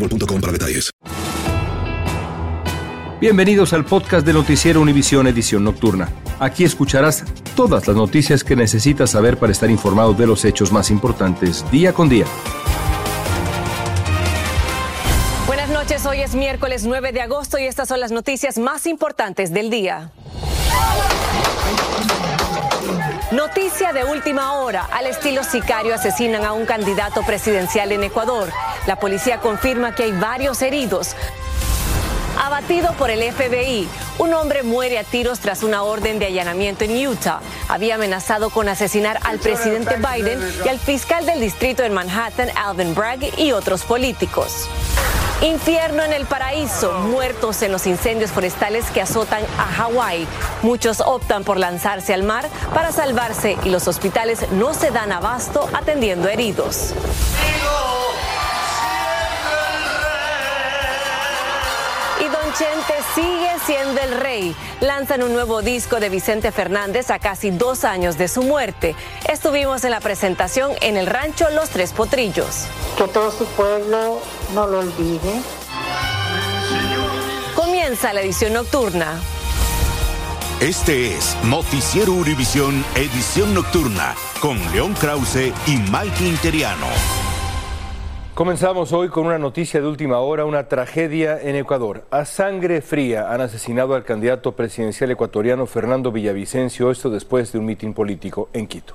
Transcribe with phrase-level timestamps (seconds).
[0.00, 0.90] boostmobile.com para detalles.
[3.20, 6.08] Bienvenidos al podcast de Noticiero Univisión Edición Nocturna.
[6.38, 7.22] Aquí escucharás
[7.54, 11.92] todas las noticias que necesitas saber para estar informado de los hechos más importantes día
[11.92, 12.24] con día.
[15.46, 19.52] Buenas noches, hoy es miércoles 9 de agosto y estas son las noticias más importantes
[19.52, 20.12] del día.
[23.32, 24.88] Noticia de última hora.
[24.90, 28.50] Al estilo sicario asesinan a un candidato presidencial en Ecuador.
[28.88, 31.14] La policía confirma que hay varios heridos.
[32.42, 37.06] Abatido por el FBI, un hombre muere a tiros tras una orden de allanamiento en
[37.06, 37.40] Utah.
[37.68, 42.96] Había amenazado con asesinar al presidente Biden y al fiscal del distrito en Manhattan, Alvin
[42.96, 44.68] Bragg, y otros políticos.
[45.42, 50.26] Infierno en el paraíso, muertos en los incendios forestales que azotan a Hawái.
[50.62, 55.66] Muchos optan por lanzarse al mar para salvarse y los hospitales no se dan abasto
[55.72, 56.94] atendiendo heridos.
[62.60, 64.54] Chente sigue siendo el rey.
[64.82, 68.94] Lanzan un nuevo disco de Vicente Fernández a casi dos años de su muerte.
[69.26, 72.66] Estuvimos en la presentación en el rancho Los Tres Potrillos.
[72.98, 74.20] Que todo su pueblo
[74.52, 75.40] no lo olvide.
[77.56, 79.18] Comienza la edición nocturna.
[80.60, 86.88] Este es Noticiero Univisión Edición Nocturna con León Krause y Mike Interiano.
[88.40, 92.06] Comenzamos hoy con una noticia de última hora, una tragedia en Ecuador.
[92.10, 97.66] A sangre fría han asesinado al candidato presidencial ecuatoriano Fernando Villavicencio, esto después de un
[97.66, 98.94] mitin político en Quito.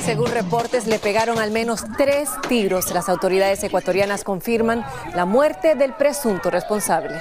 [0.00, 2.90] Según reportes, le pegaron al menos tres tiros.
[2.94, 4.82] Las autoridades ecuatorianas confirman
[5.14, 7.20] la muerte del presunto responsable.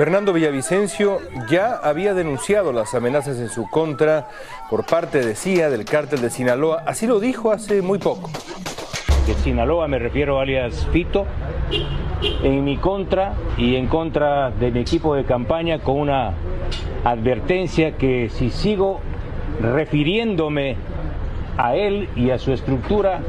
[0.00, 1.18] Fernando Villavicencio
[1.50, 4.28] ya había denunciado las amenazas en su contra
[4.70, 6.84] por parte de CIA del cártel de Sinaloa.
[6.86, 8.30] Así lo dijo hace muy poco.
[9.26, 11.26] De Sinaloa me refiero alias Fito,
[12.42, 16.32] en mi contra y en contra de mi equipo de campaña con una
[17.04, 19.00] advertencia que si sigo
[19.60, 20.76] refiriéndome
[21.58, 23.20] a él y a su estructura,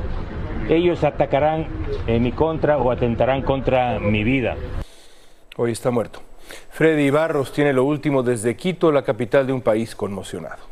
[0.69, 1.67] ellos atacarán
[2.07, 4.55] en mi contra o atentarán contra mi vida.
[5.57, 6.30] Hoy está muerto.
[6.71, 10.63] Freddy Barros tiene lo último desde Quito, la capital de un país conmocionado.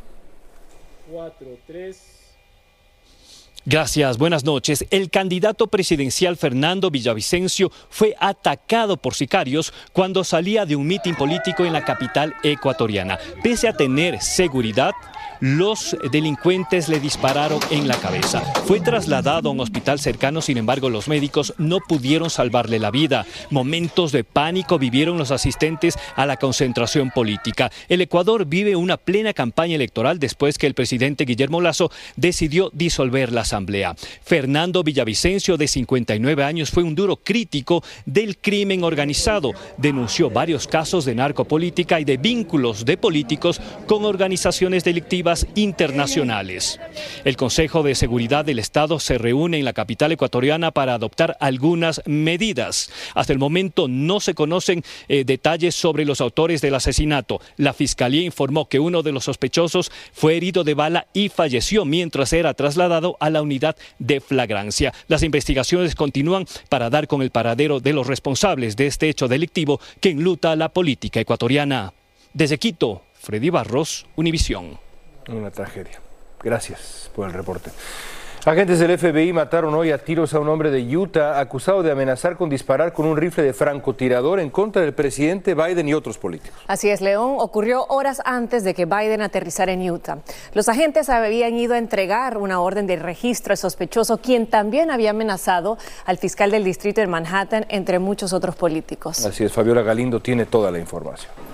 [3.66, 4.86] Gracias, buenas noches.
[4.90, 11.66] El candidato presidencial Fernando Villavicencio fue atacado por sicarios cuando salía de un mitin político
[11.66, 13.20] en la capital ecuatoriana.
[13.44, 14.94] Pese a tener seguridad,
[15.40, 18.42] los delincuentes le dispararon en la cabeza.
[18.66, 23.26] Fue trasladado a un hospital cercano, sin embargo los médicos no pudieron salvarle la vida.
[23.50, 27.72] Momentos de pánico vivieron los asistentes a la concentración política.
[27.88, 33.32] El Ecuador vive una plena campaña electoral después que el presidente Guillermo Lazo decidió disolver
[33.32, 33.96] la asamblea.
[34.24, 39.52] Fernando Villavicencio, de 59 años, fue un duro crítico del crimen organizado.
[39.78, 46.80] Denunció varios casos de narcopolítica y de vínculos de políticos con organizaciones delictivas internacionales.
[47.24, 52.02] El Consejo de Seguridad del Estado se reúne en la capital ecuatoriana para adoptar algunas
[52.06, 52.92] medidas.
[53.14, 57.42] Hasta el momento no se conocen eh, detalles sobre los autores del asesinato.
[57.58, 62.34] La Fiscalía informó que uno de los sospechosos fue herido de bala y falleció mientras
[62.34, 64.94] era trasladado a la unidad de flagrancia.
[65.08, 69.80] Las investigaciones continúan para dar con el paradero de los responsables de este hecho delictivo
[70.02, 71.94] que enluta a la política ecuatoriana.
[72.34, 74.89] Desde Quito, Freddy Barros, Univisión.
[75.32, 76.00] Una tragedia.
[76.42, 77.72] Gracias por el reporte.
[78.46, 82.38] Agentes del FBI mataron hoy a tiros a un hombre de Utah acusado de amenazar
[82.38, 86.58] con disparar con un rifle de francotirador en contra del presidente Biden y otros políticos.
[86.66, 87.36] Así es, León.
[87.38, 90.20] Ocurrió horas antes de que Biden aterrizara en Utah.
[90.54, 95.10] Los agentes habían ido a entregar una orden de registro al sospechoso, quien también había
[95.10, 99.26] amenazado al fiscal del distrito de Manhattan, entre muchos otros políticos.
[99.26, 101.49] Así es, Fabiola Galindo tiene toda la información.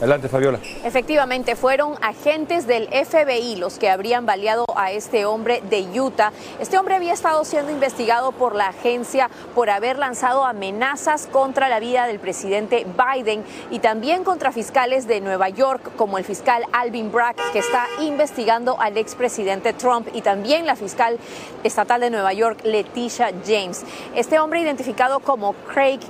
[0.00, 0.58] Adelante, Fabiola.
[0.82, 6.32] Efectivamente, fueron agentes del FBI los que habrían baleado a este hombre de Utah.
[6.58, 11.80] Este hombre había estado siendo investigado por la agencia por haber lanzado amenazas contra la
[11.80, 17.12] vida del presidente Biden y también contra fiscales de Nueva York, como el fiscal Alvin
[17.12, 21.18] Bragg, que está investigando al expresidente Trump, y también la fiscal
[21.62, 23.84] estatal de Nueva York, Leticia James.
[24.14, 26.00] Este hombre identificado como Craig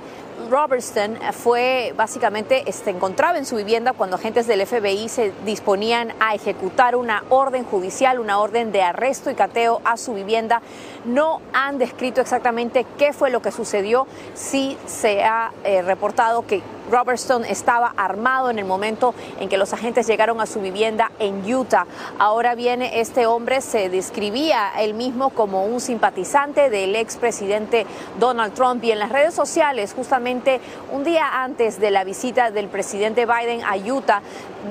[0.49, 6.35] Robertson fue básicamente se encontraba en su vivienda cuando agentes del FBI se disponían a
[6.35, 10.61] ejecutar una orden judicial, una orden de arresto y cateo a su vivienda.
[11.05, 14.07] No han descrito exactamente qué fue lo que sucedió.
[14.33, 16.61] Sí se ha eh, reportado que
[16.91, 21.41] Robertson estaba armado en el momento en que los agentes llegaron a su vivienda en
[21.51, 21.87] Utah.
[22.19, 27.85] Ahora viene este hombre, se describía él mismo como un simpatizante del expresidente
[28.19, 30.59] Donald Trump y en las redes sociales, justamente
[30.91, 34.21] un día antes de la visita del presidente Biden a Utah,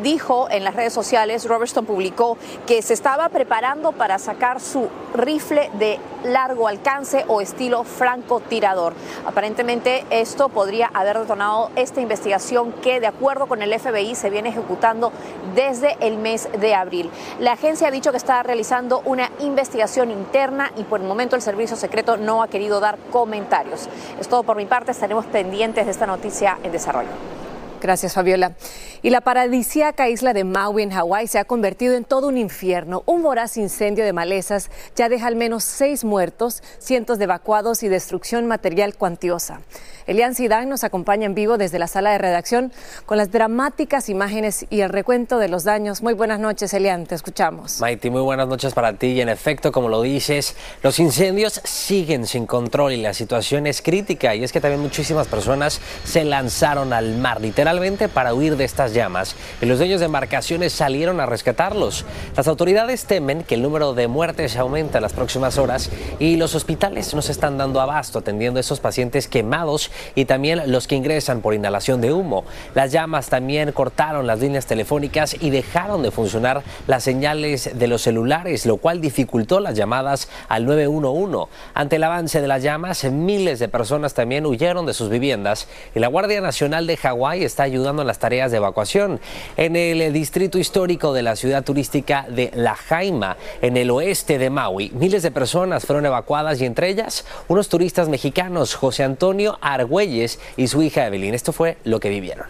[0.03, 5.71] dijo en las redes sociales, Robertson publicó que se estaba preparando para sacar su rifle
[5.79, 8.93] de largo alcance o estilo francotirador.
[9.27, 14.49] Aparentemente esto podría haber detonado esta investigación que de acuerdo con el FBI se viene
[14.49, 15.13] ejecutando
[15.55, 17.09] desde el mes de abril.
[17.39, 21.43] La agencia ha dicho que está realizando una investigación interna y por el momento el
[21.43, 23.89] servicio secreto no ha querido dar comentarios.
[24.19, 27.40] Es todo por mi parte, estaremos pendientes de esta noticia en desarrollo.
[27.81, 28.53] Gracias, Fabiola.
[29.01, 33.03] Y la paradisíaca isla de Maui en Hawái se ha convertido en todo un infierno.
[33.07, 37.89] Un voraz incendio de malezas ya deja al menos seis muertos, cientos de evacuados y
[37.89, 39.63] destrucción material cuantiosa.
[40.07, 42.73] Elian Zidane nos acompaña en vivo desde la sala de redacción
[43.07, 46.03] con las dramáticas imágenes y el recuento de los daños.
[46.03, 47.81] Muy buenas noches, Elian, te escuchamos.
[47.81, 49.07] Maiti, muy buenas noches para ti.
[49.09, 53.81] Y en efecto, como lo dices, los incendios siguen sin control y la situación es
[53.81, 54.35] crítica.
[54.35, 57.70] Y es que también muchísimas personas se lanzaron al mar, literalmente
[58.13, 59.37] para huir de estas llamas.
[59.61, 62.05] Y los dueños de embarcaciones salieron a rescatarlos.
[62.37, 65.89] Las autoridades temen que el número de muertes aumente en las próximas horas
[66.19, 70.73] y los hospitales no se están dando abasto atendiendo a esos pacientes quemados y también
[70.73, 72.45] los que ingresan por inhalación de humo.
[72.75, 78.03] Las llamas también cortaron las líneas telefónicas y dejaron de funcionar las señales de los
[78.03, 81.51] celulares, lo cual dificultó las llamadas al 911.
[81.75, 86.01] Ante el avance de las llamas, miles de personas también huyeron de sus viviendas y
[86.01, 89.21] la Guardia Nacional de Hawái está ayudando en las tareas de evacuación.
[89.57, 94.51] En el distrito histórico de la ciudad turística de La Jaima, en el oeste de
[94.51, 100.41] Maui, miles de personas fueron evacuadas y entre ellas unos turistas mexicanos, José Antonio Argüelles
[100.57, 101.35] y su hija Evelyn.
[101.35, 102.47] Esto fue lo que vivieron.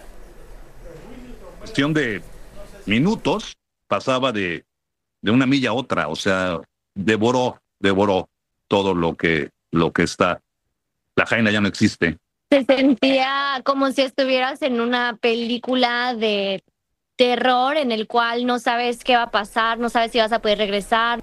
[1.58, 2.22] Cuestión de
[2.86, 4.64] minutos pasaba de,
[5.20, 6.60] de una milla a otra, o sea,
[6.94, 8.28] devoró, devoró
[8.68, 10.40] todo lo que, lo que está.
[11.16, 12.18] La Jaina ya no existe.
[12.50, 16.64] Se sentía como si estuvieras en una película de
[17.16, 20.40] terror en el cual no sabes qué va a pasar, no sabes si vas a
[20.40, 21.22] poder regresar.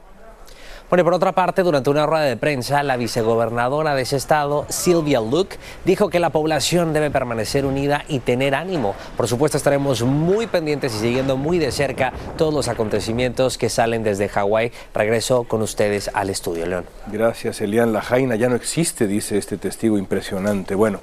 [0.90, 4.66] Bueno, y por otra parte, durante una rueda de prensa, la vicegobernadora de ese estado,
[4.70, 8.96] Sylvia Luke, dijo que la población debe permanecer unida y tener ánimo.
[9.18, 14.04] Por supuesto, estaremos muy pendientes y siguiendo muy de cerca todos los acontecimientos que salen
[14.04, 14.72] desde Hawái.
[14.94, 16.86] Regreso con ustedes al estudio, León.
[17.08, 17.92] Gracias, Elian.
[17.92, 20.74] La Jaina ya no existe, dice este testigo impresionante.
[20.74, 21.02] Bueno.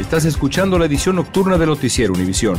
[0.00, 2.58] Estás escuchando la edición nocturna de Noticiero Univisión.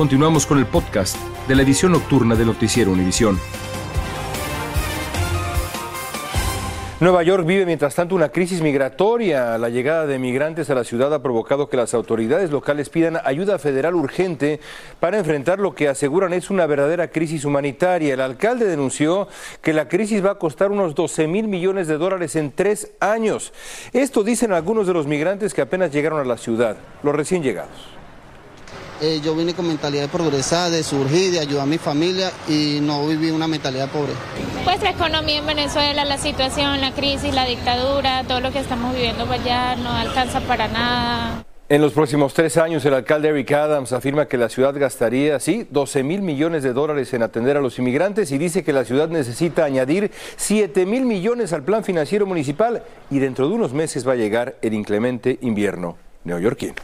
[0.00, 1.14] Continuamos con el podcast
[1.46, 3.38] de la edición nocturna de Noticiero Univisión.
[7.00, 9.58] Nueva York vive mientras tanto una crisis migratoria.
[9.58, 13.58] La llegada de migrantes a la ciudad ha provocado que las autoridades locales pidan ayuda
[13.58, 14.60] federal urgente
[15.00, 18.14] para enfrentar lo que aseguran es una verdadera crisis humanitaria.
[18.14, 19.28] El alcalde denunció
[19.60, 23.52] que la crisis va a costar unos 12 mil millones de dólares en tres años.
[23.92, 27.99] Esto dicen algunos de los migrantes que apenas llegaron a la ciudad, los recién llegados.
[29.02, 32.80] Eh, yo vine con mentalidad de progresar, de surgir, de ayudar a mi familia y
[32.82, 34.12] no viví una mentalidad pobre.
[34.64, 38.94] Pues la economía en Venezuela, la situación, la crisis, la dictadura, todo lo que estamos
[38.94, 41.44] viviendo allá no alcanza para nada.
[41.70, 45.66] En los próximos tres años, el alcalde Eric Adams afirma que la ciudad gastaría, sí,
[45.70, 49.08] 12 mil millones de dólares en atender a los inmigrantes y dice que la ciudad
[49.08, 54.12] necesita añadir 7 mil millones al plan financiero municipal y dentro de unos meses va
[54.12, 56.74] a llegar el inclemente invierno neoyorquino.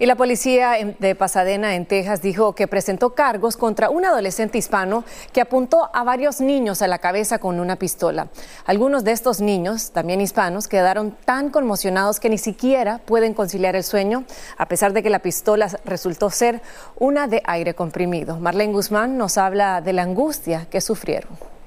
[0.00, 5.04] Y la policía de Pasadena, en Texas, dijo que presentó cargos contra un adolescente hispano
[5.30, 8.28] que apuntó a varios niños a la cabeza con una pistola.
[8.64, 13.84] Algunos de estos niños, también hispanos, quedaron tan conmocionados que ni siquiera pueden conciliar el
[13.84, 14.24] sueño,
[14.56, 16.62] a pesar de que la pistola resultó ser
[16.96, 18.40] una de aire comprimido.
[18.40, 21.59] Marlene Guzmán nos habla de la angustia que sufrieron.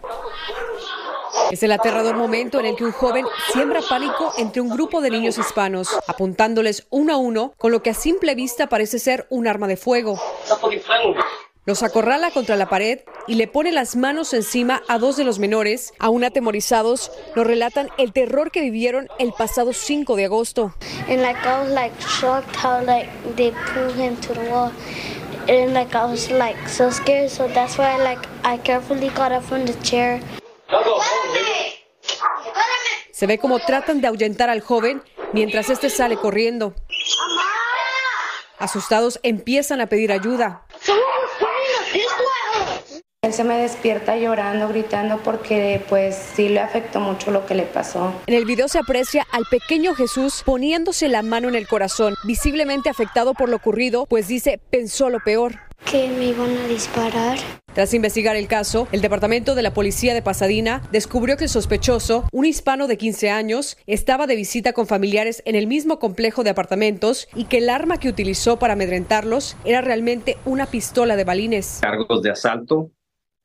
[1.54, 5.12] Es el aterrador momento en el que un joven siembra pánico entre un grupo de
[5.12, 9.48] niños hispanos, apuntándoles uno a uno con lo que a simple vista parece ser un
[9.48, 10.20] arma de fuego.
[11.68, 15.38] Los acorrala contra la pared y le pone las manos encima a dos de los
[15.38, 15.94] menores.
[16.00, 20.74] Aún atemorizados, nos relatan el terror que vivieron el pasado 5 de agosto.
[21.08, 24.72] And like I was like shocked how like they pulled him to the wall.
[25.48, 29.44] And like I was like so scared, so that's why like I carefully got up
[29.44, 30.20] from the chair.
[33.12, 35.02] Se ve como tratan de ahuyentar al joven
[35.34, 36.74] mientras este sale corriendo.
[38.60, 40.66] Asustados empiezan a pedir ayuda.
[43.24, 47.64] Él se me despierta llorando, gritando porque pues sí le afectó mucho lo que le
[47.64, 48.14] pasó.
[48.28, 52.90] En el video se aprecia al pequeño Jesús poniéndose la mano en el corazón, visiblemente
[52.90, 55.54] afectado por lo ocurrido, pues dice pensó lo peor.
[55.90, 57.38] Que me iban a disparar.
[57.74, 62.28] Tras investigar el caso, el Departamento de la Policía de Pasadena descubrió que el sospechoso,
[62.32, 66.52] un hispano de 15 años, estaba de visita con familiares en el mismo complejo de
[66.52, 71.80] apartamentos y que el arma que utilizó para amedrentarlos era realmente una pistola de balines.
[71.82, 72.92] Cargos de asalto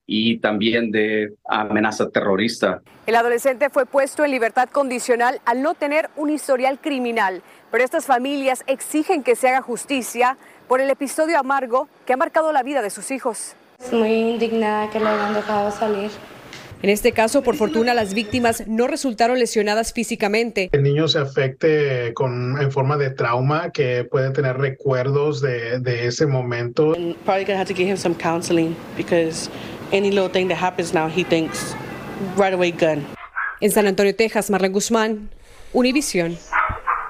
[0.05, 2.83] y también de amenaza terrorista.
[3.07, 8.05] El adolescente fue puesto en libertad condicional al no tener un historial criminal, pero estas
[8.05, 12.83] familias exigen que se haga justicia por el episodio amargo que ha marcado la vida
[12.83, 13.55] de sus hijos.
[13.93, 16.11] Muy indignada que lo hayan dejado salir.
[16.83, 20.69] En este caso, por fortuna, las víctimas no resultaron lesionadas físicamente.
[20.71, 26.07] El niño se afecte con, en forma de trauma, que puede tener recuerdos de, de
[26.07, 26.93] ese momento.
[27.25, 29.51] Probably gonna have to give him some counseling because
[29.93, 31.75] any little thing that happens now, he thinks
[32.37, 33.05] right away gun.
[33.61, 35.31] En San Antonio, Texas, Marlene Guzmán,
[35.73, 36.37] Univisión.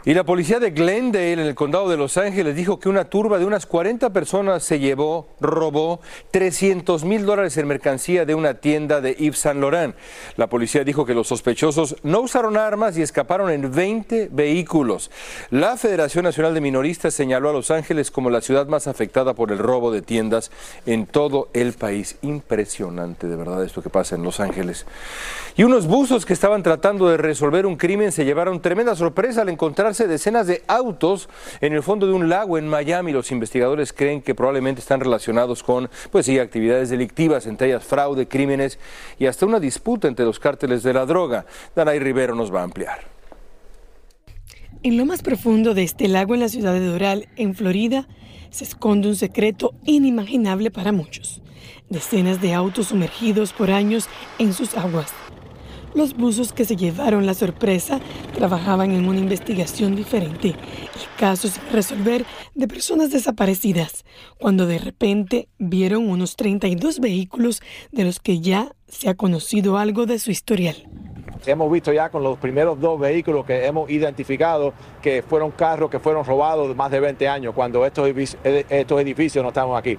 [0.04, 3.38] Y la policía de Glendale, en el condado de Los Ángeles, dijo que una turba
[3.38, 6.00] de unas 40 personas se llevó, robó
[6.30, 9.96] 300 mil dólares en mercancía de una tienda de Yves Saint Laurent.
[10.36, 15.10] La policía dijo que los sospechosos no usaron armas y escaparon en 20 vehículos.
[15.50, 19.50] La Federación Nacional de Minoristas señaló a Los Ángeles como la ciudad más afectada por
[19.50, 20.52] el robo de tiendas
[20.86, 22.16] en todo el país.
[22.22, 24.86] Impresionante, de verdad, esto que pasa en Los Ángeles.
[25.56, 29.48] Y unos buzos que estaban tratando de resolver un crimen se llevaron tremenda sorpresa al
[29.48, 31.28] encontrarse decenas de autos
[31.60, 33.12] en el fondo de un lago en Miami.
[33.12, 38.28] Los investigadores creen que probablemente están relacionados con, pues sí, actividades delictivas, entre ellas fraude,
[38.28, 38.78] crímenes
[39.18, 41.46] y hasta una disputa entre los cárteles de la droga.
[41.74, 43.00] Danay Rivero nos va a ampliar.
[44.82, 48.06] En lo más profundo de este lago en la ciudad de Doral, en Florida,
[48.50, 51.42] se esconde un secreto inimaginable para muchos.
[51.88, 55.12] Decenas de autos sumergidos por años en sus aguas.
[55.98, 57.98] Los buzos que se llevaron la sorpresa
[58.32, 62.24] trabajaban en una investigación diferente, el caso sin resolver
[62.54, 64.04] de personas desaparecidas,
[64.38, 70.06] cuando de repente vieron unos 32 vehículos de los que ya se ha conocido algo
[70.06, 70.76] de su historial.
[71.44, 75.98] Hemos visto ya con los primeros dos vehículos que hemos identificado que fueron carros que
[75.98, 78.08] fueron robados más de 20 años, cuando estos,
[78.44, 79.98] estos edificios no estaban aquí.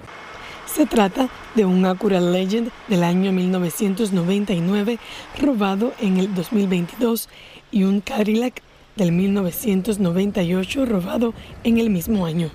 [0.72, 5.00] Se trata de un Acura Legend del año 1999
[5.40, 7.28] robado en el 2022
[7.72, 8.62] y un Cadillac
[8.94, 11.34] del 1998 robado
[11.64, 12.50] en el mismo año.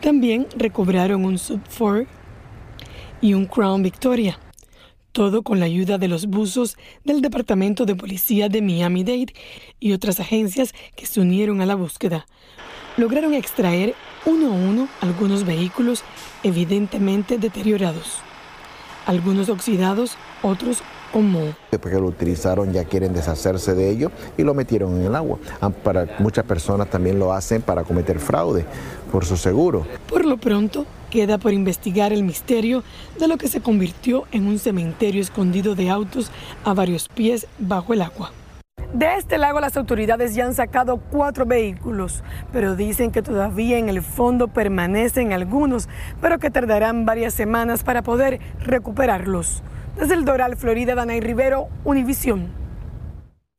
[0.00, 2.06] También recobraron un Sub 4
[3.20, 4.38] y un Crown Victoria,
[5.10, 9.34] todo con la ayuda de los buzos del Departamento de Policía de Miami-Dade
[9.80, 12.24] y otras agencias que se unieron a la búsqueda.
[12.96, 13.94] Lograron extraer
[14.26, 16.02] uno a uno algunos vehículos
[16.42, 18.18] evidentemente deteriorados,
[19.06, 24.54] algunos oxidados, otros como Después que lo utilizaron ya quieren deshacerse de ello y lo
[24.54, 25.38] metieron en el agua.
[25.60, 28.66] Ah, para muchas personas también lo hacen para cometer fraude
[29.10, 29.86] por su seguro.
[30.08, 32.82] Por lo pronto, queda por investigar el misterio
[33.18, 36.30] de lo que se convirtió en un cementerio escondido de autos
[36.64, 38.32] a varios pies bajo el agua.
[38.92, 43.88] De este lago las autoridades ya han sacado cuatro vehículos, pero dicen que todavía en
[43.88, 45.88] el fondo permanecen algunos,
[46.20, 49.62] pero que tardarán varias semanas para poder recuperarlos.
[49.98, 52.65] Desde el Doral, Florida, Danay Rivero, Univisión.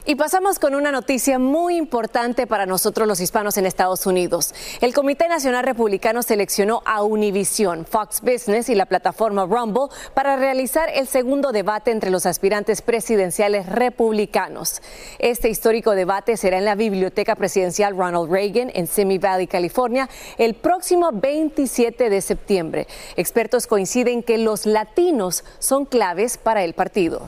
[0.10, 4.56] Y pasamos con una noticia muy importante para nosotros los hispanos en Estados Unidos.
[4.80, 10.88] El Comité Nacional Republicano seleccionó a Univision, Fox Business y la plataforma Rumble para realizar
[10.94, 14.82] el segundo debate entre los aspirantes presidenciales republicanos.
[15.20, 20.54] Este histórico debate será en la Biblioteca Presidencial Ronald Reagan en Simi Valley, California, el
[20.54, 22.88] próximo 27 de septiembre.
[23.18, 27.28] Expertos coinciden que los latinos son claves para el partido.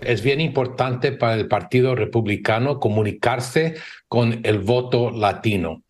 [0.00, 3.76] Es bien importante para el Partido Republicano comunicarse
[4.08, 5.82] con el voto latino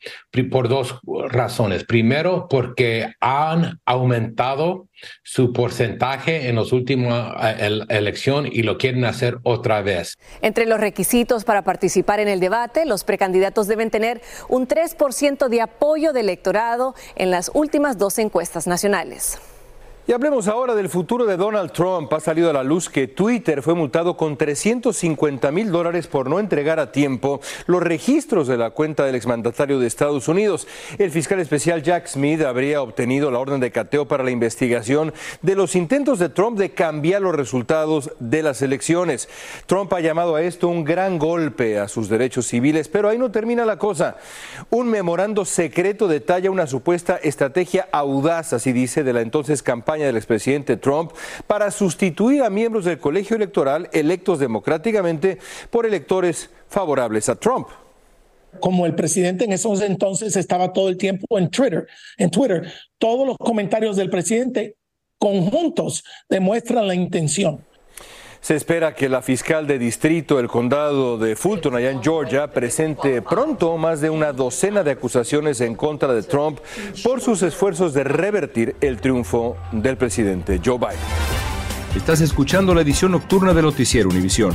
[0.45, 1.85] por dos razones.
[1.85, 4.89] Primero, porque han aumentado
[5.23, 10.15] su porcentaje en las últimas eh, elecciones y lo quieren hacer otra vez.
[10.43, 15.61] Entre los requisitos para participar en el debate, los precandidatos deben tener un 3% de
[15.61, 19.41] apoyo del electorado en las últimas dos encuestas nacionales.
[20.09, 22.13] Y hablemos ahora del futuro de Donald Trump.
[22.13, 26.39] Ha salido a la luz que Twitter fue multado con 350 mil dólares por no
[26.39, 30.69] entregar a tiempo los registros de la cuenta del exmandatario de Estados Unidos.
[30.99, 35.57] El fiscal especial Jack Smith habría obtenido la orden de cateo para la investigación de
[35.57, 39.29] los intentos de Trump de cambiar los resultados de las elecciones.
[39.67, 43.33] Trump ha llamado a esto un gran golpe a sus derechos civiles, pero ahí no
[43.33, 44.19] termina la cosa.
[44.71, 50.17] Un memorando secreto detalla una supuesta estrategia audaz, así dice, de la entonces campaña del
[50.17, 51.13] expresidente Trump
[51.47, 55.39] para sustituir a miembros del colegio electoral electos democráticamente
[55.71, 57.69] por electores favorables a Trump
[58.61, 63.27] como el presidente en esos entonces estaba todo el tiempo en Twitter, en Twitter, todos
[63.27, 64.77] los comentarios del presidente
[65.19, 67.65] conjuntos demuestran la intención.
[68.47, 73.21] Se espera que la fiscal de distrito del condado de Fulton, allá en Georgia, presente
[73.21, 76.61] pronto más de una docena de acusaciones en contra de Trump
[77.03, 80.95] por sus esfuerzos de revertir el triunfo del presidente Joe Biden.
[81.97, 84.55] Estás escuchando la edición nocturna de Noticiero Univisión.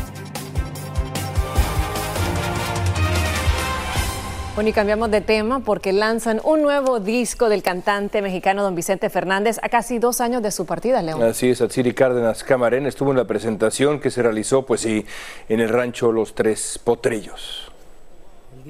[4.53, 9.09] Bueno, y cambiamos de tema porque lanzan un nuevo disco del cantante mexicano don Vicente
[9.09, 11.23] Fernández a casi dos años de su partida, León.
[11.23, 15.05] Así es, Atsiri Cárdenas Camarén estuvo en la presentación que se realizó, pues sí,
[15.47, 17.71] en el rancho Los Tres Potrillos.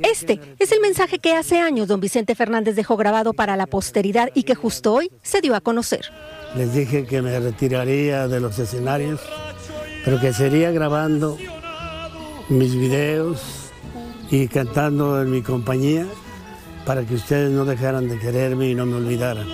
[0.03, 4.29] Este es el mensaje que hace años don Vicente Fernández dejó grabado para la posteridad
[4.35, 6.11] y que justo hoy se dio a conocer.
[6.55, 9.19] Les dije que me retiraría de los escenarios,
[10.05, 11.39] pero que sería grabando
[12.49, 13.60] mis videos
[14.31, 16.07] y cantando en mi compañía
[16.85, 19.45] para que ustedes no dejaran de quererme y no me olvidaran.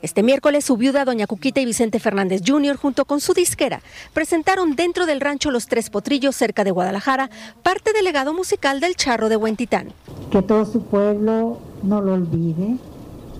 [0.00, 3.80] Este miércoles su viuda, doña Cuquita y Vicente Fernández Jr., junto con su disquera,
[4.12, 7.30] presentaron dentro del rancho Los Tres Potrillos, cerca de Guadalajara,
[7.64, 9.92] parte del legado musical del charro de Huentitán.
[10.30, 12.76] Que todo su pueblo no lo olvide,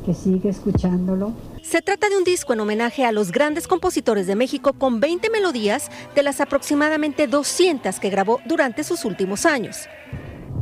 [0.05, 1.33] que siga escuchándolo.
[1.62, 5.31] Se trata de un disco en homenaje a los grandes compositores de México con 20
[5.31, 9.87] melodías de las aproximadamente 200 que grabó durante sus últimos años.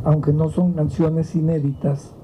[0.04, 2.14] Aunque no son canciones inéditas,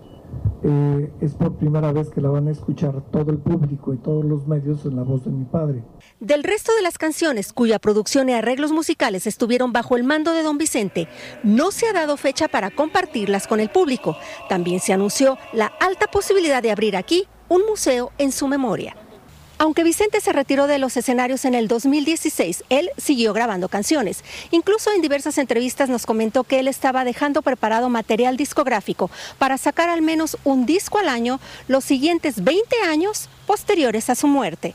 [0.64, 4.24] eh, es por primera vez que la van a escuchar todo el público y todos
[4.24, 5.82] los medios en la voz de mi padre.
[6.20, 10.44] Del resto de las canciones cuya producción y arreglos musicales estuvieron bajo el mando de
[10.44, 11.08] don Vicente,
[11.42, 14.16] no se ha dado fecha para compartirlas con el público.
[14.48, 18.96] También se anunció la alta posibilidad de abrir aquí un museo en su memoria.
[19.62, 24.24] Aunque Vicente se retiró de los escenarios en el 2016, él siguió grabando canciones.
[24.50, 29.88] Incluso en diversas entrevistas nos comentó que él estaba dejando preparado material discográfico para sacar
[29.88, 34.74] al menos un disco al año los siguientes 20 años posteriores a su muerte.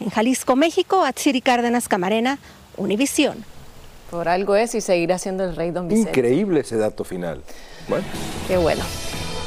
[0.00, 2.40] En Jalisco, México, Atsiri Cárdenas Camarena,
[2.76, 3.44] Univisión.
[4.10, 6.10] Por algo es y seguirá siendo el rey don Vicente.
[6.10, 7.40] Increíble ese dato final.
[7.86, 8.04] Bueno.
[8.48, 8.82] Qué bueno.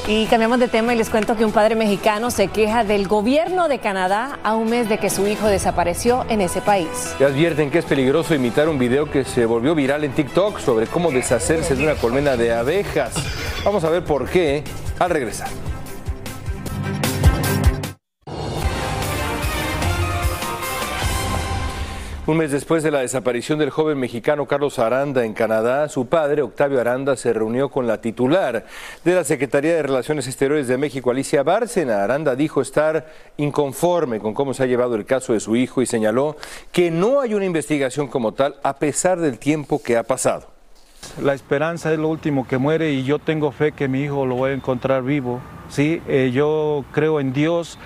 [0.10, 3.68] Y cambiamos de tema y les cuento que un padre mexicano se queja del gobierno
[3.68, 7.14] de Canadá a un mes de que su hijo desapareció en ese país.
[7.20, 10.88] Ya advierten que es peligroso imitar un video que se volvió viral en TikTok sobre
[10.88, 13.16] cómo deshacerse de una colmena de abejas.
[13.66, 14.64] Vamos a ver por qué
[14.98, 15.50] al regresar.
[22.28, 26.42] Un mes después de la desaparición del joven mexicano Carlos Aranda en Canadá, su padre,
[26.42, 28.66] Octavio Aranda, se reunió con la titular
[29.06, 32.04] de la Secretaría de Relaciones Exteriores de México, Alicia Bárcena.
[32.04, 35.86] Aranda dijo estar inconforme con cómo se ha llevado el caso de su hijo y
[35.86, 36.36] señaló
[36.74, 40.48] que no hay una investigación como tal a pesar del tiempo que ha pasado.
[41.24, 44.36] La esperanza es lo último que muere y yo tengo fe que mi hijo lo
[44.36, 45.40] voy a encontrar vivo.
[45.70, 47.80] Sí, eh, yo creo en Dios.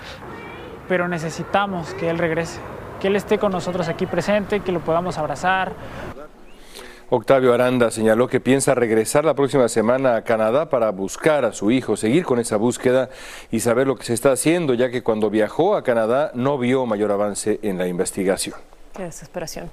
[0.88, 2.58] Pero necesitamos que Él regrese
[3.02, 5.72] que Él esté con nosotros aquí presente, que lo podamos abrazar.
[7.10, 11.72] Octavio Aranda señaló que piensa regresar la próxima semana a Canadá para buscar a su
[11.72, 13.10] hijo, seguir con esa búsqueda
[13.50, 16.86] y saber lo que se está haciendo, ya que cuando viajó a Canadá no vio
[16.86, 18.54] mayor avance en la investigación.
[18.94, 19.70] Qué desesperación.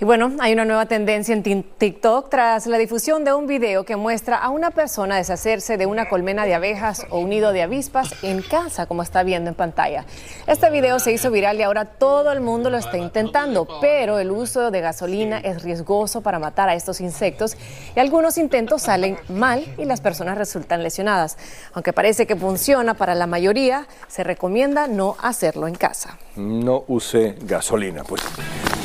[0.00, 3.96] Y bueno, hay una nueva tendencia en TikTok tras la difusión de un video que
[3.96, 8.14] muestra a una persona deshacerse de una colmena de abejas o un nido de avispas
[8.22, 10.04] en casa, como está viendo en pantalla.
[10.46, 14.30] Este video se hizo viral y ahora todo el mundo lo está intentando, pero el
[14.30, 17.56] uso de gasolina es riesgoso para matar a estos insectos
[17.96, 21.36] y algunos intentos salen mal y las personas resultan lesionadas.
[21.74, 26.18] Aunque parece que funciona para la mayoría, se recomienda no hacerlo en casa.
[26.36, 28.22] No use gasolina, pues.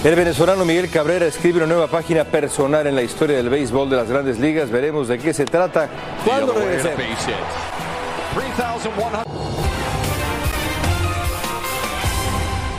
[0.03, 3.95] El venezolano Miguel Cabrera escribe una nueva página personal en la historia del béisbol de
[3.97, 4.69] las grandes ligas.
[4.69, 5.89] Veremos de qué se trata
[6.23, 7.01] cuando regresemos.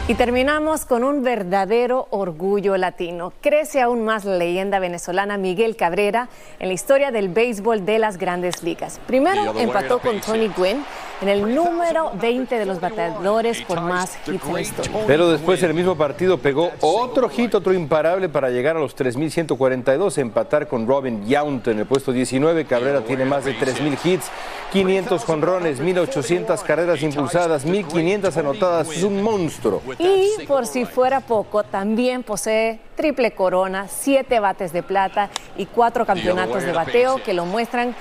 [0.09, 3.35] Y terminamos con un verdadero orgullo latino.
[3.43, 8.17] Crece aún más la leyenda venezolana Miguel Cabrera en la historia del béisbol de las
[8.17, 9.01] grandes ligas.
[9.07, 10.83] Primero empató con Tony Gwynn
[11.21, 15.05] en el número 20 de los bateadores por más hits en la historia.
[15.07, 20.19] Pero después el mismo partido pegó otro hit, otro imparable para llegar a los 3.142,
[20.19, 22.65] empatar con Robin Yount en el puesto 19.
[22.67, 24.31] Cabrera tiene más de 3.000 hits,
[24.73, 28.89] 500 jonrones, 1.800 carreras impulsadas, 1.500 anotadas.
[28.91, 29.83] Es un monstruo.
[29.99, 36.05] Y por si fuera poco, también posee triple corona, siete bates de plata y cuatro
[36.05, 37.95] campeonatos de bateo que lo muestran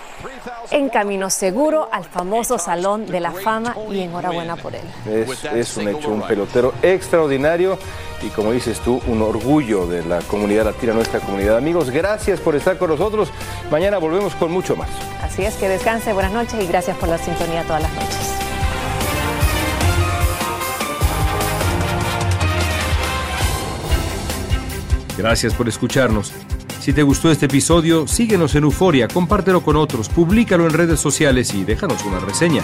[0.72, 4.82] en camino seguro al famoso Salón de la Fama y enhorabuena por él.
[5.06, 7.78] Es, es un hecho, un pelotero extraordinario
[8.24, 11.58] y como dices tú, un orgullo de la comunidad latina, nuestra comunidad.
[11.58, 13.30] Amigos, gracias por estar con nosotros.
[13.70, 14.90] Mañana volvemos con mucho más.
[15.22, 18.37] Así es, que descanse, buenas noches y gracias por la sintonía todas las noches.
[25.18, 26.32] Gracias por escucharnos.
[26.80, 31.54] Si te gustó este episodio, síguenos en Euforia, compártelo con otros, públicalo en redes sociales
[31.54, 32.64] y déjanos una reseña.